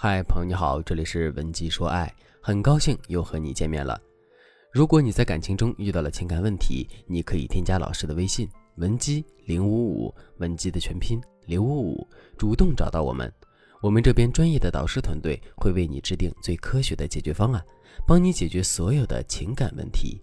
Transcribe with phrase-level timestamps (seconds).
[0.00, 4.00] 嗨，朋友你好，这里是文姬说爱，很高兴又和你见面了。
[4.70, 13.28] 如果你在感情中遇到了情感问题，你可以添加老师的微信文姬零五五，文姬的全拼零五五，主动找到我们，
[13.82, 17.60] 我们这边专业的导师团队会为你制定最科学的解决方案，
[18.06, 20.22] 帮你解决所有的情感问题。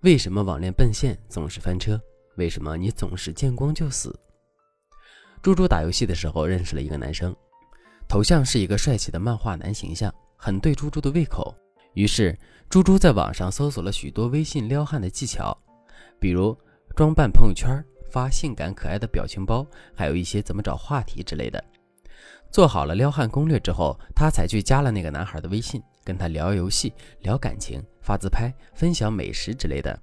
[0.00, 1.96] 为什么网恋奔现总是翻车？
[2.36, 4.12] 为什么你总是见光就死？
[5.40, 7.32] 猪猪打游戏的时候认识了一个男生。
[8.08, 11.54] 头像是一个帅气的漫画男形象，很对猪猪的胃口。
[11.94, 12.38] 于是，
[12.68, 15.56] 猪猪在网上搜索了许多微信撩汉的技巧，
[16.18, 16.56] 比如
[16.96, 21.62] 装扮朋友圈、发性感可爱的表情包，还有一些怎么找话题之类的。
[22.50, 29.98] 做好了撩汉攻略之后，他才去加了那个男孩的微信，跟他聊游戏、聊感情、发自拍、分享美食之类的。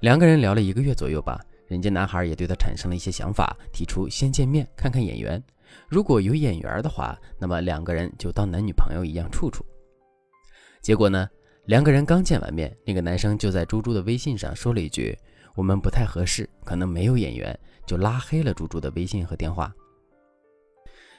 [0.00, 5.42] 两个人聊了一个月左右吧，人家男孩也对他产生了一些想法，提出先见面看看眼缘。
[5.88, 9.64] 如果有眼缘的话，那么两个人就当男女朋友一样处处。
[10.80, 11.28] 结果呢，
[11.66, 15.16] 两个人刚见完面，那个男生就在猪猪的微信上说了一句
[15.56, 19.72] ：“我们不太合适，可能没有眼缘”，就拉黑了猪猪的微信和电话。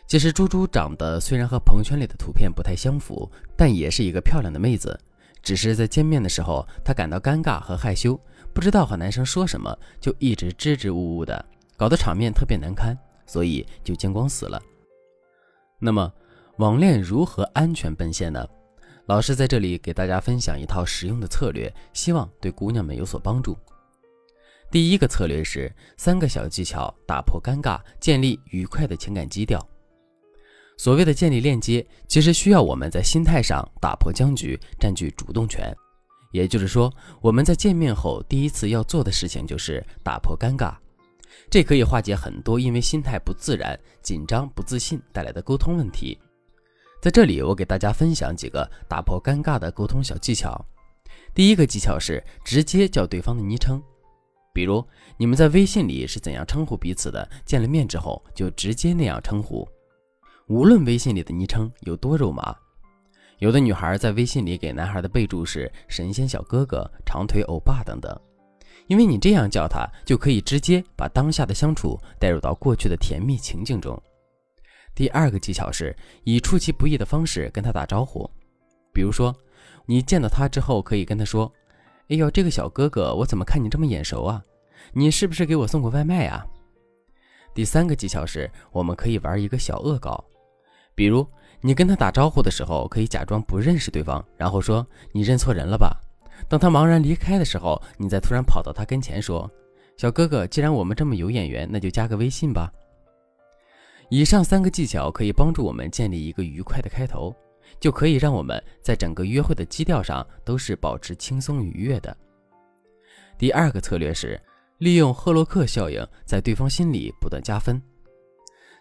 [0.07, 4.99] 其实猪猪长得虽然和朋友圈里的图片不太相符，但也是一个漂亮的妹子。
[5.41, 8.19] 只是在见面的时候，她感到尴尬和害羞，
[8.53, 11.43] 不知道和男生说什么，就一直支支吾吾的，
[11.75, 12.95] 搞得场面特别难堪。
[13.25, 14.61] 所以就见光死了。
[15.79, 16.11] 那么，
[16.57, 18.47] 网恋如何安全奔现呢？
[19.07, 23.55] 老师在这里给大家分享一套实用的策略，希望对姑娘们有所帮助。
[24.71, 29.63] 第一个策略是三个小技巧，打破尴尬，建立愉快的情感基调。
[30.77, 35.73] 所谓的建立链接，其实需要我们在心态上打破僵局，占据主动权。
[36.31, 40.75] 也就是说，我们在见面后第一次要做的事情就是打破尴尬。
[41.49, 46.17] 这可以化解很多因为心态不自然、紧张、不自信带来的沟通问题。
[47.01, 50.59] 在这里，我给大家分享几个打破尴尬的沟通小技巧。
[51.33, 53.81] 第一个技巧是直接叫对方的昵称，
[54.53, 54.83] 比如
[55.17, 59.67] 你们在微信里是怎样称呼彼此的，见了面之后就直接那样称呼。
[60.47, 62.55] 无论微信里的昵称有多肉麻，
[63.39, 68.17] 有的女孩在微信里给男孩的备注是“神仙小哥哥”“长腿欧巴”等等。
[68.87, 74.01] 因为你这样叫他，就可以直接把当下的相处带入到过去的甜蜜情境中。
[74.93, 78.29] 第二个技巧是以出其不意的方式跟他打招呼，
[78.93, 79.35] 比如说，
[79.85, 81.51] 你见到他之后，可以跟他说
[82.07, 84.41] ：“哎呦，这个小哥哥，我怎么看你这么眼熟啊？
[84.93, 86.45] 你是不是给我送过外卖啊？”
[87.53, 90.23] 第三个技巧是，我们可以玩一个小恶搞，
[90.93, 91.25] 比如
[91.59, 95.99] 你跟他打招呼的时候，可以假装不认识对方，然后说：“你认错人了吧？”
[96.47, 99.49] 等他茫然离开的时候，你再突然跑到他跟前说
[99.97, 102.71] ：“小哥哥，既然我们这么有眼缘，那就加个微信吧。”
[104.09, 107.35] 以上三个技巧可以帮助我们建立一个愉快的开头，
[107.79, 112.15] 就可以让我们在整个约会的基调上都是保持轻松愉悦的。
[113.37, 114.39] 第二个策略是
[114.77, 117.81] 利用赫洛克效应，在对方心里不断加分。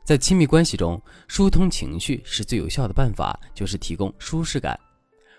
[0.04, 4.78] 在亲密关系中，疏通情绪是最有效的办法，就是提供舒适感。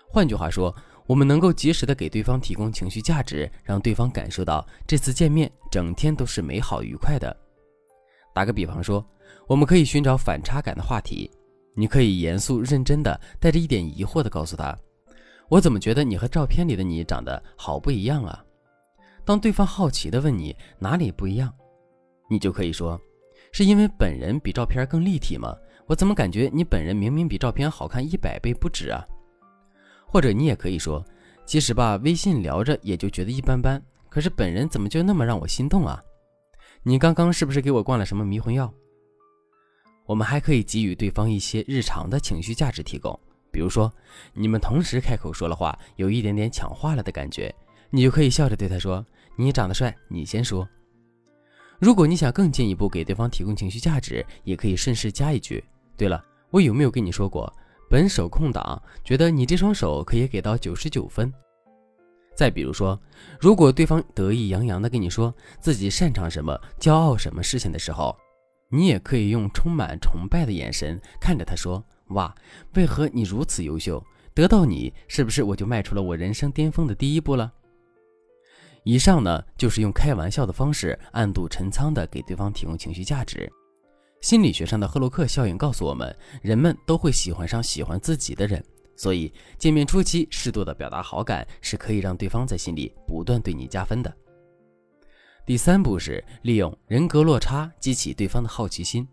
[0.08, 0.74] 换句话说，
[1.06, 7.34] 我们能够及时的给对方提供情绪价值，让对方感受到这次见面整天都是美好愉快的。
[8.34, 9.04] 打个比方说，
[9.46, 11.30] 我们可以寻找反差感的话题，
[11.74, 14.76] 你可以严肃认真的带着一点疑惑的告诉他
[15.48, 18.44] ：“我怎么觉得你和照片里的你长得好不一样啊？”
[19.24, 21.52] 当对方好奇的问你哪里不一样，
[22.28, 23.00] 你就可以说
[23.52, 25.56] ：“是因为本人比照片更立体吗？
[25.86, 29.02] 我怎么感觉你本人明明比照片好看一百倍不止啊？”
[30.16, 31.04] 或者你也可以说，
[31.44, 33.78] 其实吧，微信聊着也就觉得一般般，
[34.08, 36.02] 可是本人怎么就那么让我心动啊？
[36.82, 38.72] 你刚刚是不是给我灌了什么迷魂药？
[40.06, 43.20] 我们还可以给予对方一些日常的情绪价值提供，
[43.52, 43.92] 比如说
[44.32, 47.54] 你们同时开口说了话，有一点点抢话了的感觉，
[47.90, 49.04] 你就可以笑着对他说
[49.36, 50.66] ：“你长得帅，你先说。”
[51.78, 55.62] 如果你想更进一步给对方提供情绪价值，也可以顺势加一句
[55.94, 57.52] ：“对了，我有没有跟你说过？”
[57.88, 61.32] 本手空档，觉得你这双手可以给到九十九分。
[62.34, 63.00] 再比如说，
[63.40, 68.14] 如果对方得意洋洋地跟你说自己擅长什么、骄傲什么事情的时候，
[68.68, 72.34] 你也可以用充满崇拜的眼神看着他说：“哇，
[72.74, 74.04] 为何你如此优秀？
[74.34, 77.50] 得到你，是不是我就迈出了我人生巅峰的第一步了？”
[78.84, 83.50] 以上呢，就是用开玩笑的方式暗度陈仓地给对方提供情绪价值。
[84.20, 88.64] 心理学上的赫洛克效应告诉我们，人们都会喜欢上喜欢自己的人，
[88.96, 94.12] 所以见面初期适度的表达好感是可以让对方在心里不断对你加分的。
[95.44, 99.06] 第三步是利用人格落差激起对方的好奇心。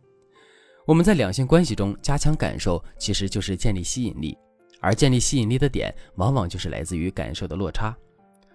[0.87, 4.35] 我们在两性关系中加强感受，其实就是建立吸引力，
[4.81, 7.95] 而建立吸引力的点，往往就是来自于感受的落差。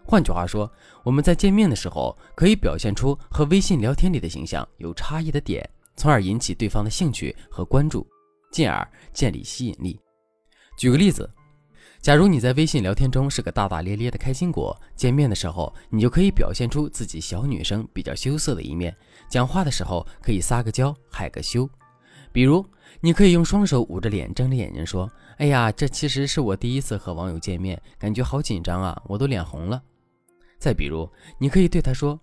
[0.05, 0.71] 换句话说，
[1.05, 5.69] 我们在见面的时候，可以表现出和微信聊天里的形象有差异的点，
[5.99, 8.07] 从而引起对方的兴趣和关注，
[8.53, 10.01] 进而建立吸引力。
[10.79, 11.29] 举个例子，
[12.01, 18.97] 假如你在微信聊天中是个大大咧咧的开心果，见面的时候，你就可以表现出自己小女生比较羞涩的一面，
[19.29, 21.69] 讲话的时候可以撒个娇，害个羞。
[22.31, 22.65] 比如，
[23.01, 29.83] 你可以用双手捂着脸，睁着眼睛说：“哎呀，这其实是我第一次和网友见面，感觉好紧张啊，我都脸红了。”
[30.61, 32.21] 再比如，你可以对他说：“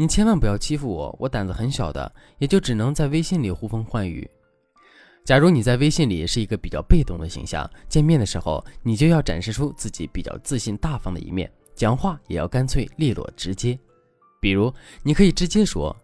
[0.00, 4.30] 你千万不要欺负我，我胆子很小的，也就只能在微信里呼风唤雨。”
[5.26, 13.76] 假如你在微信里是一个比较被动的形象，见面的时候，你就要展示出自己比较自信大方的一面，讲话也要干脆利落直接。
[14.40, 14.72] 比如，
[15.02, 15.94] 你可以直接说。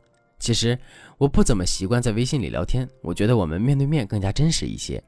[0.40, 0.76] 其实
[1.16, 5.00] 我不怎么习惯在微信里聊天，我觉得我们面对面更加真实一些。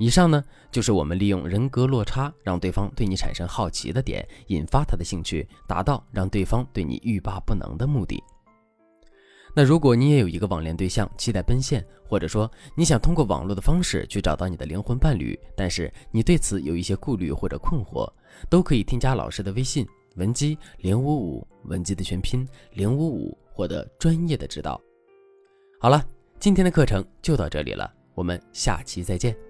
[0.00, 0.42] 以上呢，
[0.72, 8.20] 就是我们利用人格落差，让对方对你产生好奇的点，引发他的兴趣，达到让对方对你欲罢不能的目的。
[9.54, 18.10] 那如果你也有一个网恋对象，期待奔现，或者说你想通过网络的方式去找到你的灵魂伴侣，但是你对此有一些顾虑或者困惑，
[18.48, 19.86] 都可以添加老师的微信
[20.16, 23.36] 文姬零五五，文姬的全拼零五五。
[23.52, 24.80] 获得专业的指导。
[25.78, 26.02] 好了，
[26.38, 29.49] 今天的课程就到这里了，我们下期再见。